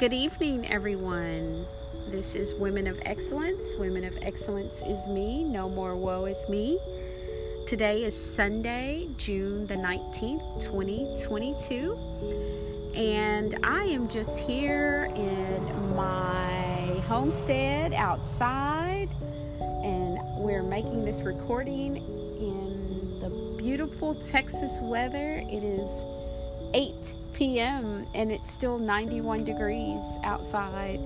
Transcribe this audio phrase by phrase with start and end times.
[0.00, 1.66] Good evening, everyone.
[2.08, 3.74] This is Women of Excellence.
[3.76, 5.44] Women of Excellence is me.
[5.44, 6.78] No more woe is me.
[7.66, 11.98] Today is Sunday, June the 19th, 2022.
[12.94, 19.10] And I am just here in my homestead outside.
[19.60, 23.28] And we're making this recording in the
[23.58, 25.44] beautiful Texas weather.
[25.46, 26.06] It is
[26.74, 28.06] 8 p.m.
[28.14, 31.00] and it's still 91 degrees outside,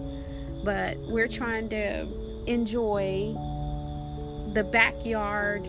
[0.65, 2.07] but we're trying to
[2.47, 3.35] enjoy
[4.53, 5.67] the backyard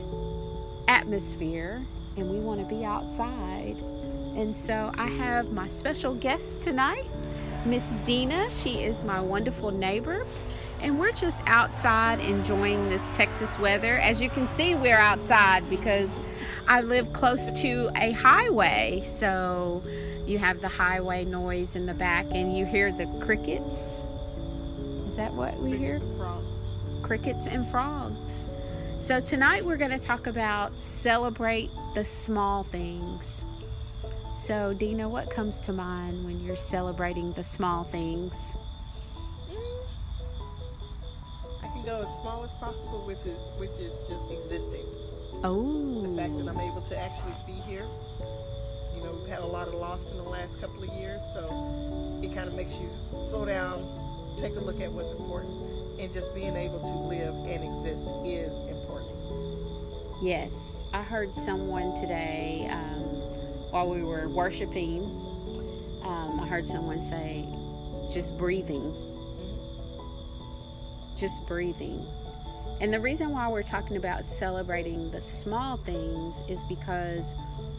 [0.87, 1.81] atmosphere
[2.17, 3.75] and we want to be outside.
[4.35, 7.05] And so I have my special guest tonight,
[7.65, 8.49] Miss Dina.
[8.49, 10.25] She is my wonderful neighbor.
[10.81, 13.97] And we're just outside enjoying this Texas weather.
[13.97, 16.09] As you can see, we're outside because
[16.67, 19.01] I live close to a highway.
[19.03, 19.83] So
[20.25, 24.05] you have the highway noise in the back and you hear the crickets.
[25.07, 25.95] Is that what we crickets hear?
[25.95, 26.71] And frogs.
[27.01, 28.49] Crickets and frogs.
[28.99, 33.45] So tonight we're going to talk about celebrate the small things.
[34.37, 38.57] So Dina, what comes to mind when you're celebrating the small things?
[41.85, 44.85] Go as small as possible, which is which is just existing.
[45.43, 46.01] Oh.
[46.01, 47.85] The fact that I'm able to actually be here.
[48.95, 52.19] You know, we've had a lot of loss in the last couple of years, so
[52.23, 52.89] it kind of makes you
[53.21, 53.85] slow down,
[54.39, 55.53] take a look at what's important,
[55.99, 59.11] and just being able to live and exist is important.
[60.23, 63.03] Yes, I heard someone today um,
[63.71, 65.03] while we were worshiping.
[66.03, 67.45] Um, I heard someone say,
[68.13, 69.04] just breathing.
[71.15, 72.05] Just breathing.
[72.81, 77.33] And the reason why we're talking about celebrating the small things is because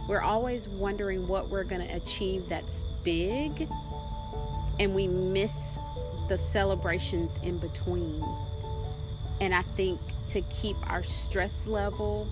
[0.09, 3.69] we're always wondering what we're going to achieve that's big,
[4.81, 5.79] and we miss
[6.29, 8.25] the celebrations in between.
[9.41, 12.27] And I think to keep our stress level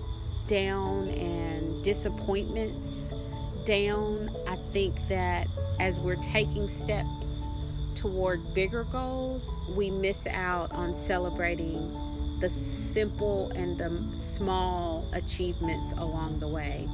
[0.47, 3.13] down and disappointments
[3.65, 5.47] down, I think that
[5.79, 7.47] as we're taking steps
[8.05, 11.91] toward bigger goals, we miss out on celebrating
[12.39, 16.87] the simple and the small achievements along the way.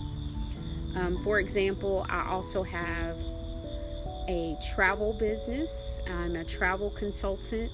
[0.96, 3.18] Um, for example, I also have
[4.30, 7.70] a travel business, I'm a travel consultant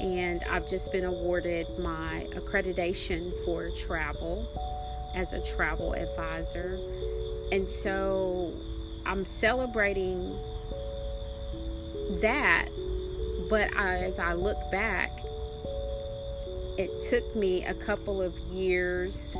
[0.00, 4.48] and I've just been awarded my accreditation for travel
[5.14, 6.78] as a travel advisor.
[7.52, 8.54] And so
[9.04, 10.34] I'm celebrating
[12.20, 12.68] that,
[13.48, 15.10] but as I look back,
[16.78, 19.36] it took me a couple of years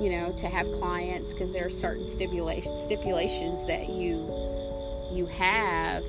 [0.00, 4.16] you know to have clients because there are certain stipulations stipulations that you
[5.12, 6.02] you have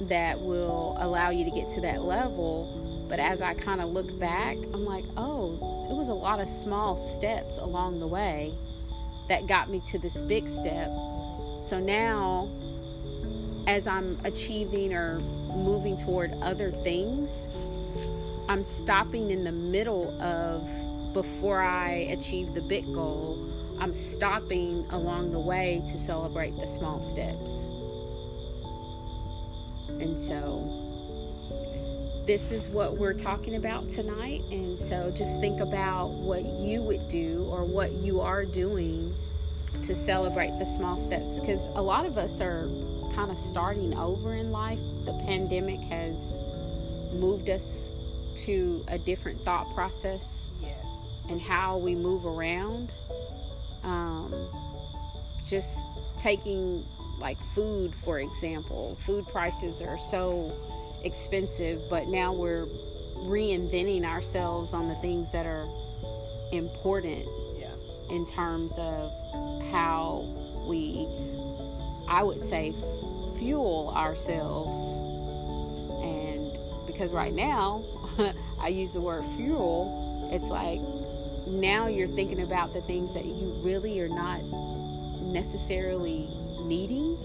[0.00, 3.06] that will allow you to get to that level.
[3.08, 6.48] But as I kind of look back, I'm like, oh, it was a lot of
[6.48, 8.52] small steps along the way
[9.28, 10.88] that got me to this big step.
[11.62, 12.48] So now,
[13.66, 15.18] as I'm achieving or
[15.54, 17.48] moving toward other things,
[18.48, 20.68] I'm stopping in the middle of
[21.14, 23.38] before I achieve the big goal.
[23.80, 27.66] I'm stopping along the way to celebrate the small steps.
[30.00, 30.80] And so,
[32.26, 34.42] this is what we're talking about tonight.
[34.50, 39.14] And so, just think about what you would do or what you are doing
[39.82, 41.40] to celebrate the small steps.
[41.40, 42.68] Because a lot of us are
[43.14, 44.78] kind of starting over in life.
[45.04, 46.38] The pandemic has
[47.12, 47.92] moved us
[48.36, 51.22] to a different thought process Yes.
[51.28, 52.90] and how we move around.
[53.84, 54.34] Um,
[55.46, 55.78] just
[56.18, 56.84] taking
[57.20, 60.52] like food, for example, food prices are so
[61.04, 62.66] expensive, but now we're
[63.16, 65.66] reinventing ourselves on the things that are
[66.50, 67.24] important
[67.56, 67.68] Yeah.
[68.10, 69.12] in terms of
[69.70, 70.24] how
[70.66, 71.06] we,
[72.08, 72.74] I would say,
[73.44, 75.00] fuel ourselves.
[76.02, 77.84] And because right now,
[78.60, 80.80] I use the word fuel, it's like
[81.46, 84.42] now you're thinking about the things that you really are not
[85.20, 86.26] necessarily
[86.62, 87.18] needing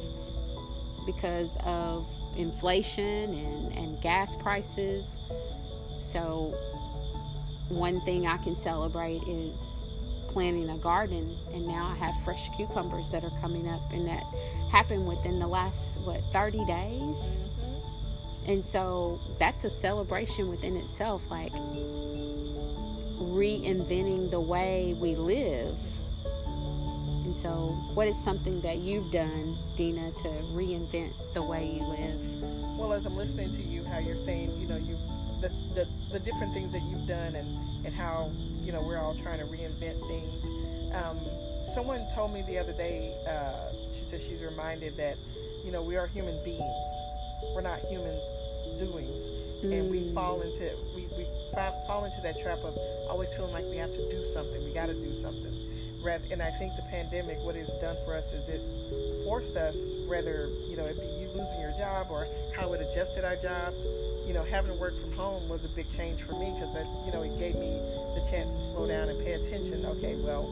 [1.06, 2.06] because of
[2.36, 5.18] inflation and, and gas prices.
[6.01, 6.54] So,
[7.69, 9.78] one thing I can celebrate is
[10.29, 14.23] planting a garden, and now I have fresh cucumbers that are coming up, and that
[14.71, 17.37] happened within the last, what, 30 days?
[18.47, 21.51] And so that's a celebration within itself, like
[23.19, 25.77] reinventing the way we live.
[27.25, 32.77] And so, what is something that you've done, Dina, to reinvent the way you live?
[32.77, 34.97] Well, as I'm listening to you, how you're saying, you know, you
[35.41, 38.29] the, the, the different things that you've done and, and how,
[38.69, 40.45] you know, we're all trying to reinvent things.
[40.94, 41.19] Um,
[41.66, 45.18] someone told me the other day, uh, she said she's reminded that,
[45.66, 46.88] you know, we are human beings.
[47.56, 48.13] We're not human
[48.77, 49.25] doings.
[49.66, 49.74] Mm.
[49.74, 50.13] And we mm.
[50.13, 51.25] fall into we, we
[51.88, 52.77] fall into that trap of
[53.10, 54.63] always feeling like we have to do something.
[54.63, 55.56] We got to do something.
[56.04, 58.62] Rather, and I think the pandemic, what it's done for us is it
[59.25, 63.35] forced us, whether you know it be losing your job or how it adjusted our
[63.35, 63.85] jobs.
[64.27, 66.85] You know, having to work from home was a big change for me because that,
[67.05, 67.81] you know it gave me
[68.15, 69.85] the chance to slow down and pay attention.
[69.85, 70.45] Okay, well,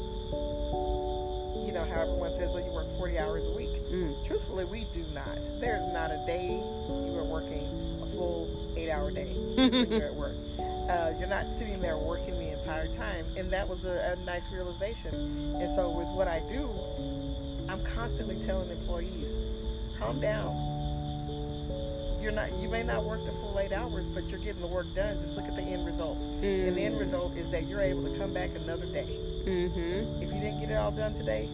[1.66, 4.26] you know how everyone says, "Oh, you work 40 hours a week." Mm.
[4.26, 5.38] Truthfully, we do not.
[5.60, 7.66] There's not a day you are working
[8.02, 10.36] a full eight-hour day when you're at work.
[10.88, 14.50] Uh, you're not sitting there working the entire time, and that was a, a nice
[14.54, 15.14] realization.
[15.60, 16.70] And so, with what I do,
[17.68, 19.38] I'm constantly telling employees,
[19.98, 20.56] calm down.
[22.22, 24.88] You're not you may not work the full eight hours, but you're getting the work
[24.96, 25.20] done.
[25.20, 26.20] Just look at the end result.
[26.20, 26.68] Mm-hmm.
[26.68, 27.00] And the end mm.
[27.00, 29.08] result is that you're able to come back another day.
[29.46, 30.22] Mm-hmm.
[30.22, 31.48] If you didn't get it all done today,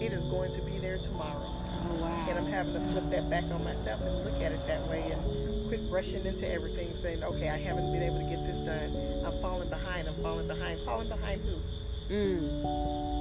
[0.00, 1.46] it is going to be there tomorrow.
[1.88, 2.26] Oh, wow.
[2.28, 5.10] And I'm having to flip that back on myself and look at it that way
[5.12, 9.24] and quit rushing into everything saying, okay, I haven't been able to get this done.
[9.24, 10.08] I'm falling behind.
[10.08, 10.80] I'm falling behind.
[10.84, 12.14] Falling behind who?
[12.14, 13.20] Mm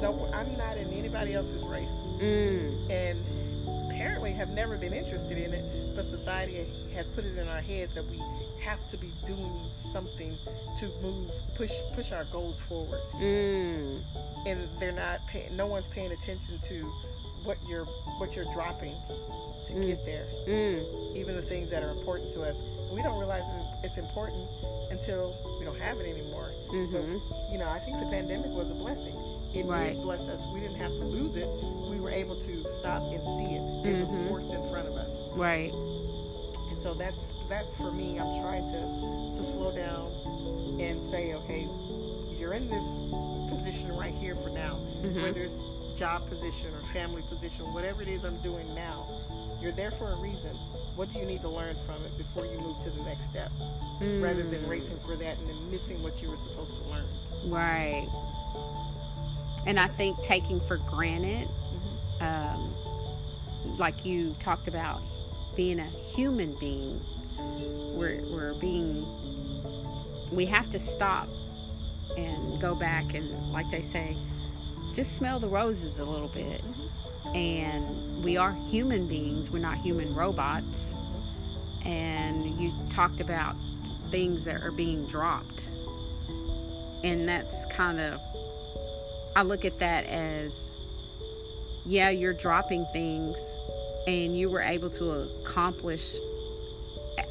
[0.00, 2.06] no, I'm not in anybody else's race.
[2.18, 2.90] Mm.
[2.90, 3.24] And
[4.40, 6.64] have never been interested in it, but society
[6.94, 8.18] has put it in our heads that we
[8.64, 10.34] have to be doing something
[10.78, 13.00] to move, push, push our goals forward.
[13.16, 14.00] Mm.
[14.46, 15.54] And they're not paying.
[15.54, 16.90] No one's paying attention to
[17.44, 17.84] what you're
[18.18, 18.94] what you're dropping
[19.66, 19.86] to mm.
[19.86, 20.24] get there.
[20.48, 21.16] Mm.
[21.16, 23.44] Even the things that are important to us, we don't realize
[23.84, 24.48] it's important
[24.90, 26.50] until we don't have it anymore.
[26.70, 27.18] Mm-hmm.
[27.28, 29.14] But, you know, I think the pandemic was a blessing
[29.54, 29.94] it right.
[29.94, 30.46] did bless us.
[30.46, 31.48] We didn't have to lose it.
[31.90, 33.62] We were able to stop and see it.
[33.62, 34.00] It mm-hmm.
[34.00, 35.26] was forced in front of us.
[35.32, 35.72] Right.
[36.70, 38.18] And so that's that's for me.
[38.18, 40.06] I'm trying to to slow down
[40.80, 41.66] and say, okay,
[42.38, 43.04] you're in this
[43.50, 45.22] position right here for now, mm-hmm.
[45.22, 45.66] whether it's
[45.96, 49.06] job position or family position, whatever it is I'm doing now,
[49.60, 50.54] you're there for a reason.
[50.94, 53.50] What do you need to learn from it before you move to the next step,
[54.00, 54.22] mm.
[54.22, 57.04] rather than racing for that and then missing what you were supposed to learn?
[57.46, 58.08] Right
[59.66, 61.48] and I think taking for granted,
[62.20, 62.74] um,
[63.78, 65.00] like you talked about,
[65.56, 67.00] being a human being,
[67.96, 69.06] we're, we're being,
[70.30, 71.28] we have to stop
[72.16, 74.16] and go back and, like they say,
[74.94, 76.62] just smell the roses a little bit.
[77.34, 80.96] And we are human beings, we're not human robots.
[81.84, 83.54] And you talked about
[84.10, 85.70] things that are being dropped.
[87.02, 88.20] And that's kind of
[89.36, 90.69] I look at that as
[91.86, 93.58] yeah, you're dropping things
[94.06, 95.10] and you were able to
[95.42, 96.16] accomplish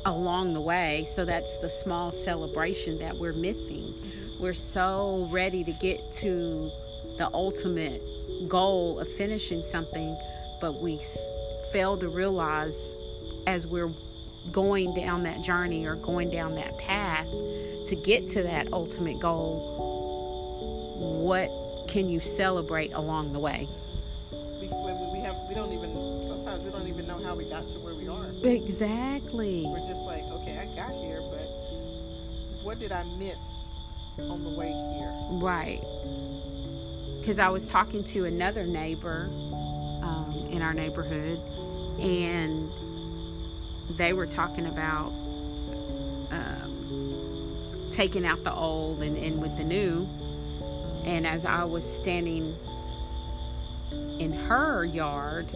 [0.06, 1.06] along the way.
[1.08, 3.94] So that's the small celebration that we're missing.
[3.94, 4.44] Mm-hmm.
[4.44, 6.72] We're so ready to get to
[7.18, 8.02] the ultimate
[8.48, 10.18] goal of finishing something,
[10.62, 11.02] but we
[11.72, 12.96] fail to realize
[13.48, 13.92] as we're
[14.52, 17.30] going down that journey or going down that path
[17.86, 19.90] to get to that ultimate goal
[21.00, 23.68] what can you celebrate along the way?
[27.60, 28.26] Got to where we are.
[28.44, 29.66] Exactly.
[29.66, 33.66] We're just like, okay, I got here, but what did I miss
[34.18, 35.14] on the way here?
[35.42, 35.82] Right.
[37.20, 39.30] Because I was talking to another neighbor
[40.04, 41.40] um, in our neighborhood,
[42.00, 42.70] and
[43.98, 45.12] they were talking about
[46.32, 50.08] um, taking out the old and, and with the new
[51.06, 52.56] and as I was standing
[54.20, 55.48] in her yard,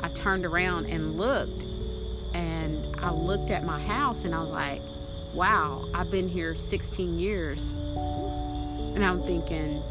[0.00, 1.64] I turned around and looked.
[2.34, 4.82] And I looked at my house and I was like,
[5.32, 7.70] wow, I've been here 16 years.
[7.70, 9.82] And I'm thinking,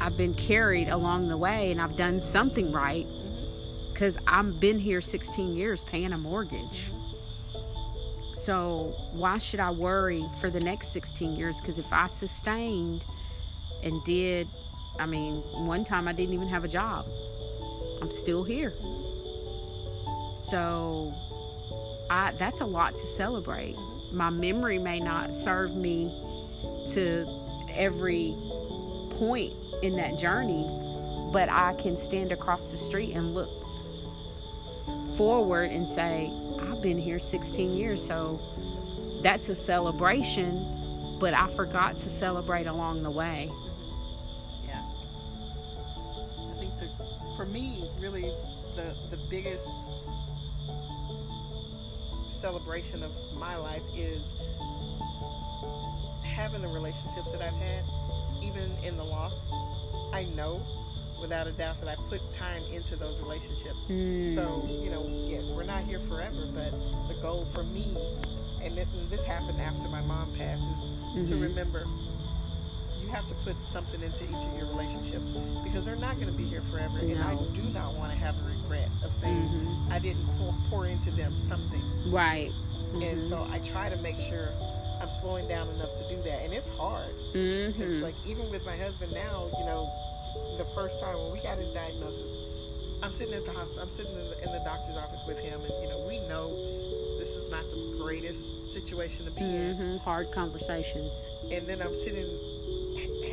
[0.00, 3.92] I've been carried along the way and I've done something right mm-hmm.
[3.92, 6.90] because I've been here 16 years paying a mortgage.
[8.34, 11.60] So, why should I worry for the next 16 years?
[11.60, 13.04] Because if I sustained
[13.82, 14.48] and did,
[14.98, 15.36] I mean,
[15.66, 17.06] one time I didn't even have a job,
[18.00, 18.72] I'm still here.
[20.38, 21.14] So,
[22.10, 23.76] I, that's a lot to celebrate.
[24.12, 26.12] My memory may not serve me
[26.90, 27.26] to
[27.70, 28.34] every
[29.18, 30.68] point in that journey,
[31.32, 33.50] but I can stand across the street and look
[35.16, 38.40] forward and say, I've been here 16 years, so
[39.22, 43.50] that's a celebration, but I forgot to celebrate along the way.
[48.74, 49.66] The the biggest
[52.30, 54.34] celebration of my life is
[56.24, 57.84] having the relationships that I've had,
[58.42, 59.50] even in the loss.
[60.12, 60.60] I know
[61.20, 63.86] without a doubt that I put time into those relationships.
[63.88, 64.34] Mm.
[64.34, 66.70] So, you know, yes, we're not here forever, but
[67.08, 67.96] the goal for me,
[68.62, 68.76] and,
[69.10, 70.90] this happened after my mom passes,
[71.28, 71.42] to Mhm.
[71.42, 71.86] remember
[73.00, 75.30] you have to put something into each of your relationships
[75.62, 76.98] because they're not going to be here forever.
[76.98, 79.92] And I do not want to have a regret of saying Mhm.
[79.92, 81.82] I didn't pour, pour into them something.
[82.10, 82.50] Right.
[82.94, 83.28] And Mhm.
[83.28, 84.48] so I try to make sure
[85.00, 86.42] I'm slowing down enough to do that.
[86.44, 87.10] And it's hard.
[87.32, 89.90] Because like even with my husband now, you know,
[90.56, 92.40] the first time when we got his diagnosis,
[93.02, 93.82] I'm sitting at the hospital.
[93.82, 96.48] I'm sitting in the, in the doctor's office with him, and you know, we know
[97.18, 99.76] this is not the greatest situation to be in.
[99.76, 99.98] Mhm.
[100.00, 101.30] Hard conversations.
[101.50, 102.28] And then I'm sitting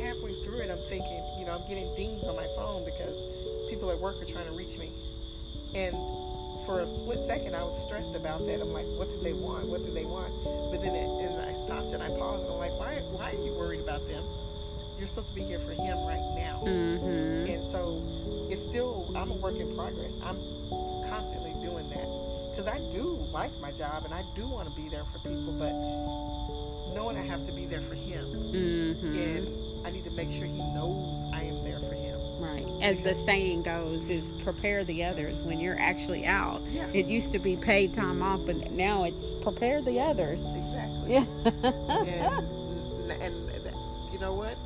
[0.02, 0.70] halfway through it.
[0.70, 3.22] I'm thinking, you know, I'm getting dings on my phone because
[3.70, 4.90] people at work are trying to reach me,
[5.74, 5.94] and
[6.66, 8.60] for a split second, I was stressed about that.
[8.60, 9.66] I'm like, what do they want?
[9.66, 10.32] What do they want?
[10.70, 13.44] But then it, and I stopped and I paused and I'm like, why, why are
[13.44, 14.22] you worried about them?
[14.98, 16.62] You're supposed to be here for him right now.
[16.64, 17.50] Mhm.
[17.52, 17.98] And so
[18.50, 20.18] it's still, I'm a work in progress.
[20.22, 20.38] I'm
[21.10, 22.06] constantly doing that
[22.50, 25.52] because I do like my job and I do want to be there for people,
[25.58, 25.72] but
[26.94, 29.16] knowing I have to be there for him Mhm.
[29.16, 32.11] and I need to make sure he knows I am there for him.
[32.42, 32.66] Right.
[32.82, 36.60] As the saying goes, is prepare the others when you're actually out.
[36.70, 36.86] Yeah.
[36.92, 40.54] It used to be paid time off, but now it's prepare the others.
[40.56, 41.14] Exactly.
[41.14, 42.38] Yeah.
[42.40, 43.74] and, and th-
[44.12, 44.56] you know what?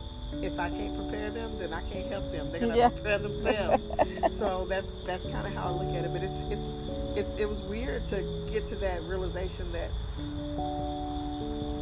[0.43, 2.51] If I can't prepare them, then I can't help them.
[2.51, 2.89] They're gonna Yeah.
[2.89, 3.87] prepare themselves.
[4.37, 6.13] so that's that's kind of how I look at it.
[6.13, 6.73] But it's it's
[7.17, 9.91] it's it was weird to get to that realization that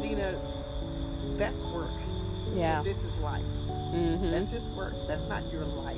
[0.03, 0.39] Dina,
[1.37, 1.89] that's work.
[2.55, 2.79] yeah.
[2.79, 3.43] And this is life.
[3.95, 4.31] Mhm.
[4.31, 4.95] That's just work.
[5.07, 5.97] That's not your life.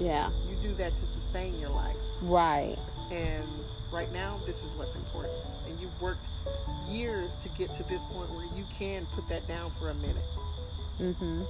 [0.00, 0.30] Yeah.
[0.50, 1.96] You do that to sustain your life.
[2.22, 2.76] Right.
[3.10, 3.44] And
[3.92, 5.34] right now, this is what's important.
[5.68, 6.26] And you've worked
[6.88, 10.16] years to get to this point where you can put that down for a minute.
[11.00, 11.46] Mm Mhm.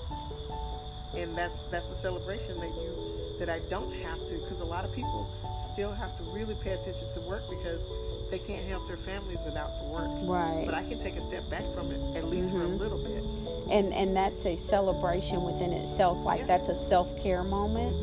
[1.15, 2.93] and that's that's a celebration that you
[3.38, 5.29] that I don't have to because a lot of people
[5.73, 7.88] still have to really pay attention to work because
[8.31, 10.11] they can't help their families without the work.
[10.25, 10.65] Right.
[10.67, 12.79] But I can take a step back from it at least for a Mhm.
[12.81, 13.23] little bit.
[13.70, 16.46] And and that's a celebration within itself like Yeah.
[16.46, 17.94] that's a self-care moment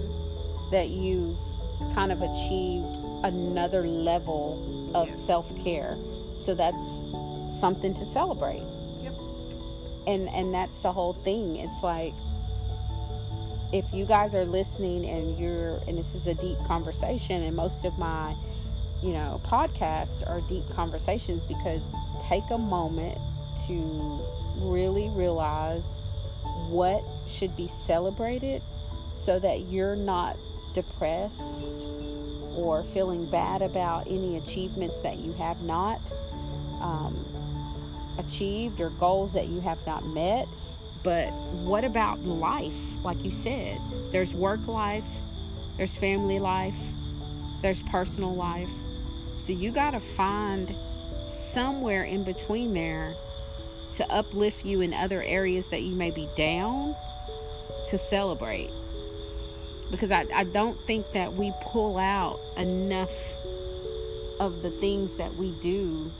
[0.71, 1.37] that you've
[1.93, 2.85] kind of achieved
[3.23, 5.19] another level of Yes.
[5.19, 5.97] self-care
[6.37, 7.03] so that's
[7.49, 8.63] something to celebrate
[9.03, 9.13] Yep.
[10.07, 12.13] and and that's the whole thing it's like
[13.71, 17.85] if you guys are listening and you're and this is a deep conversation and most
[17.85, 18.35] of my
[19.01, 21.89] you know podcasts are deep conversations because
[22.21, 23.17] take a moment
[23.67, 24.19] to
[24.57, 25.99] really realize
[26.69, 28.61] what should be celebrated
[29.13, 30.37] so that you're not
[30.73, 31.87] depressed
[32.55, 36.11] or feeling bad about any achievements that you have not
[36.81, 37.25] um,
[38.17, 40.47] achieved or goals that you have not met.
[41.03, 41.31] But
[41.63, 42.77] what about life?
[43.03, 43.79] Like you said,
[44.11, 45.03] there's work life,
[45.77, 46.77] there's family life,
[47.61, 48.69] there's personal life.
[49.39, 50.73] So you got to find
[51.21, 53.15] somewhere in between there
[53.93, 56.95] to uplift you in other areas that you may be down
[57.87, 58.69] to celebrate.
[59.91, 63.13] Because I, I don't think that we pull out enough
[64.39, 66.11] of the things that we do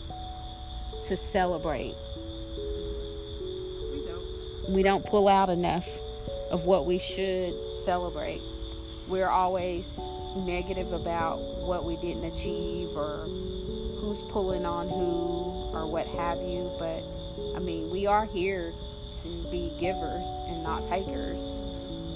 [1.08, 1.96] to celebrate.
[3.92, 4.70] We don't.
[4.70, 5.88] We don't pull out enough
[6.52, 7.54] of what we should
[7.84, 8.42] celebrate.
[9.08, 10.00] We're always
[10.36, 13.26] negative about what we didn't achieve or
[14.00, 16.72] who's pulling on who or what have you.
[16.80, 17.04] But
[17.56, 18.74] I mean, we are here
[19.22, 21.60] to be givers and not takers,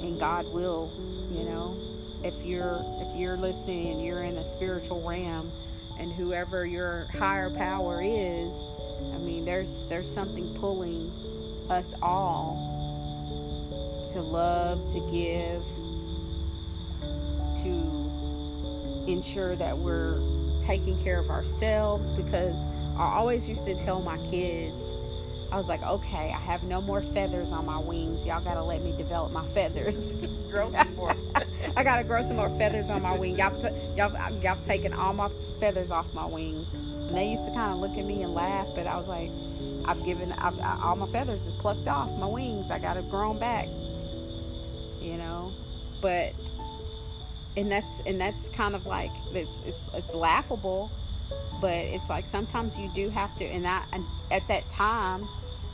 [0.01, 0.91] and God will,
[1.31, 1.77] you know,
[2.23, 5.51] if you're if you're listening and you're in a spiritual realm,
[5.99, 8.51] and whoever your higher power is,
[9.13, 11.11] I mean, there's there's something pulling
[11.69, 12.73] us all
[14.13, 15.63] to love, to give,
[17.61, 20.19] to ensure that we're
[20.61, 22.11] taking care of ourselves.
[22.11, 22.55] Because
[22.97, 24.96] I always used to tell my kids,
[25.51, 28.25] I was like, okay, I have no more feathers on my wings.
[28.25, 30.15] Y'all gotta let me develop my feathers.
[30.51, 31.15] Grow some more.
[31.75, 33.37] I gotta grow some more feathers on my wing.
[33.37, 36.73] Y'all, t- y'all, y'all taken all my feathers off my wings.
[36.73, 39.29] And they used to kind of look at me and laugh, but I was like,
[39.85, 42.71] I've given, I've, I, all my feathers is plucked off my wings.
[42.71, 43.67] I gotta grow them back.
[45.01, 45.51] You know,
[46.01, 46.33] but
[47.55, 50.91] and that's and that's kind of like it's it's it's laughable,
[51.61, 53.45] but it's like sometimes you do have to.
[53.45, 53.83] And I
[54.31, 55.27] at that time,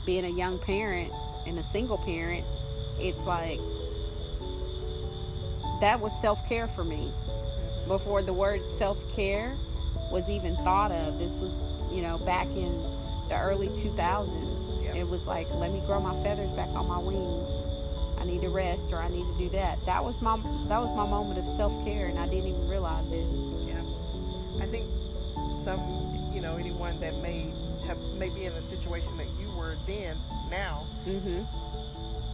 [0.05, 1.11] being a young parent
[1.45, 2.45] and a single parent,
[2.99, 3.59] it's like
[5.81, 7.87] that was self care for me mm-hmm.
[7.87, 9.55] before the word self-care
[10.11, 11.19] was even thought of.
[11.19, 12.71] This was, you know, back in
[13.29, 14.83] the early 2000s.
[14.83, 14.95] Yeah.
[14.95, 17.49] It was like, let me grow my feathers back on my wings.
[18.19, 19.85] I need to rest or I need to do that.
[19.85, 20.37] That was my
[20.69, 23.25] that was my moment of self-care and I didn't even realize it.
[25.65, 25.73] Yeah.
[25.73, 27.51] I think some, you know, anyone that may
[27.87, 30.17] have may be in a situation that you were then,
[30.49, 31.45] now, Mhm.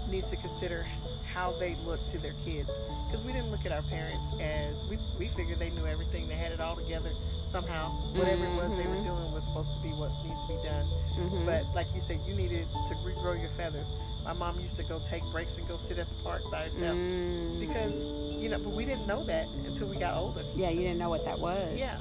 [0.09, 0.85] needs to consider
[1.33, 2.69] how they look to their kids.
[3.05, 6.35] Because we didn't look at our parents as we we figured they knew everything, they
[6.35, 7.11] had it all together
[7.47, 7.91] somehow.
[8.13, 9.05] Whatever it was they were Mhm.
[9.05, 10.87] doing was supposed to be what needs to be done.
[11.17, 11.45] Mhm.
[11.45, 13.91] But like you said, you needed to regrow your feathers.
[14.23, 16.95] My mom used to go take breaks and go sit at the park by herself
[16.97, 17.59] Mm.
[17.59, 17.95] because
[18.41, 20.43] you know, but we didn't know that until we got older.
[20.55, 21.75] yeah, you didn't know what that was.
[21.77, 21.97] Yeah.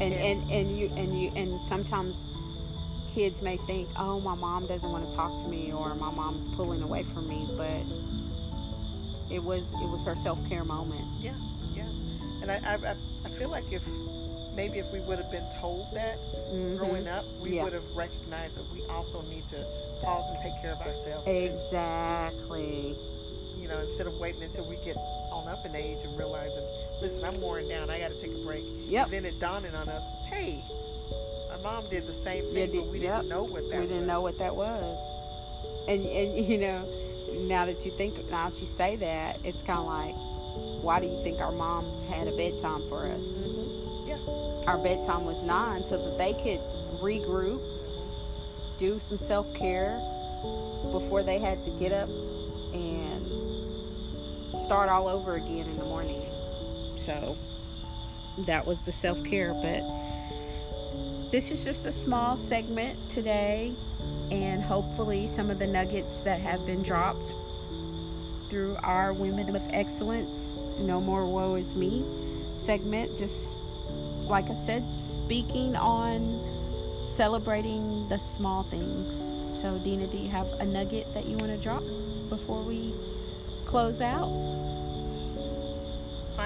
[0.00, 0.20] And Yeah.
[0.30, 2.24] and and you and you and sometimes
[3.14, 6.48] kids may think oh my mom doesn't want to talk to me or my mom's
[6.48, 7.80] pulling away from me but
[9.30, 11.32] it was it was her self-care moment Yeah,
[11.74, 11.84] yeah.
[12.42, 12.96] And I, I, I-
[13.38, 13.82] feel like if
[14.54, 16.16] maybe if we would have been told that
[16.50, 16.78] Mhm.
[16.78, 17.64] growing up, we Yeah.
[17.64, 19.62] would have recognized that we also need to
[20.02, 21.32] pause and take care of ourselves too.
[21.32, 22.85] exactly know,
[23.96, 24.94] instead of waiting until we get
[25.32, 26.62] on up in age and realizing,
[27.00, 27.88] listen, I'm worn down.
[27.88, 28.62] I got to take a break.
[28.88, 29.06] Yep.
[29.06, 30.62] And then it dawning on us, hey,
[31.48, 33.22] my mom did the same thing, did- but we yep.
[33.22, 34.06] didn't know what that we didn't was.
[34.06, 35.22] know what that was
[35.88, 36.84] and and you know
[37.48, 40.14] now that you think now that you say that it's kind of like
[40.82, 44.08] why do you think our moms had a bedtime for us Mhm.
[44.08, 44.66] Yeah.
[44.70, 46.60] our bedtime was nine so that they could
[47.00, 47.62] regroup,
[48.78, 49.98] do some self care
[50.92, 52.08] before they had to get up
[54.66, 56.20] start all over again in the morning.
[56.96, 57.36] So
[58.46, 59.54] that was the self care.
[59.54, 59.84] But
[61.30, 63.72] this is just a small segment today,
[64.32, 67.36] and hopefully, some of the nuggets that have been dropped
[68.50, 72.04] through our Women of Excellence, No More Woe Is Me
[72.56, 73.58] segment, just
[74.24, 76.42] like I said, speaking on
[77.04, 79.32] celebrating the small things.
[79.52, 81.84] So, Dina, do you have a nugget that you want to drop
[82.28, 82.92] before we
[83.64, 84.55] close out?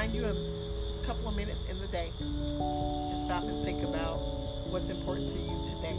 [0.01, 4.17] Find you a couple of minutes in the day and stop and think about
[4.73, 5.95] what's important to you today.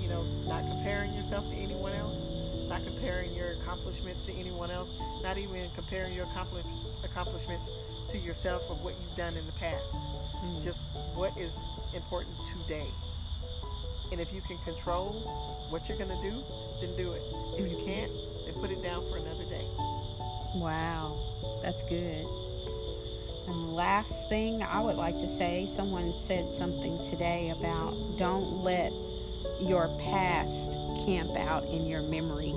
[0.00, 2.28] You know, not comparing yourself to anyone else,
[2.68, 4.92] not comparing your accomplishments to anyone else,
[5.24, 6.64] not even comparing your accomplish-
[7.02, 7.68] accomplishments
[8.10, 9.96] to yourself of what you've done in the past.
[9.96, 10.60] Hmm.
[10.62, 10.84] Just
[11.16, 11.58] what is
[11.96, 12.86] important today.
[14.12, 16.44] And if you can control what you're going to do,
[16.80, 17.22] then do it.
[17.58, 18.12] If you can't,
[18.46, 19.66] then put it down for another day.
[20.54, 21.18] Wow,
[21.60, 22.43] that's good.
[23.46, 28.62] And the last thing I would like to say someone said something today about don't
[28.62, 28.92] let
[29.60, 30.72] your past
[31.04, 32.54] camp out in your memory.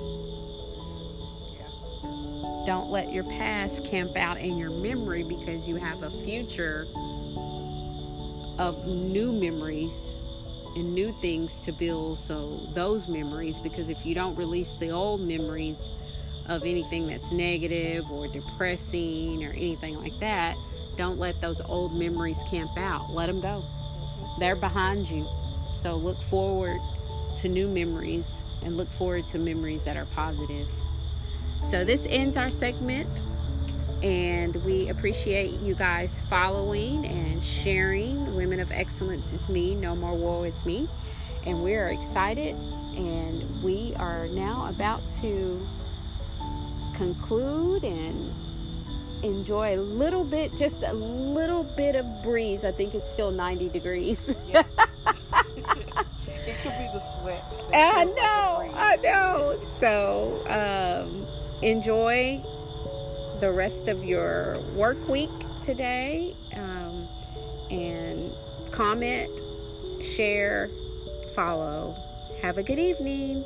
[2.66, 6.86] Don't let your past camp out in your memory because you have a future
[8.58, 10.20] of new memories
[10.76, 12.18] and new things to build.
[12.18, 15.90] So, those memories, because if you don't release the old memories
[16.46, 20.56] of anything that's negative or depressing or anything like that,
[20.98, 23.10] don't let those old memories camp out.
[23.10, 23.64] Let them go.
[24.38, 25.26] They're behind you.
[25.72, 26.80] So, look forward
[27.38, 30.68] to new memories and look forward to memories that are positive.
[31.62, 33.22] So, this ends our segment,
[34.02, 38.34] and we appreciate you guys following and sharing.
[38.34, 40.88] Women of Excellence is me, No More Woe is me.
[41.46, 42.56] And we are excited,
[42.96, 45.64] and we are now about to
[46.94, 48.34] conclude and
[49.22, 52.64] enjoy a little bit, just a little bit of breeze.
[52.64, 54.34] I think it's still 90 degrees.
[54.48, 54.62] Yeah.
[55.06, 57.44] it could be the sweat.
[57.72, 58.70] I know.
[58.74, 59.58] I know.
[59.62, 61.26] So, um,
[61.62, 62.42] enjoy
[63.40, 65.30] the rest of your work week
[65.62, 67.06] today, um,
[67.70, 68.32] and
[68.70, 69.42] comment,
[70.02, 70.70] share,
[71.34, 71.96] follow.
[72.42, 73.44] Have a good evening.